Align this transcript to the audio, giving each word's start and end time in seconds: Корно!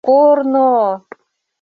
Корно! 0.07 0.67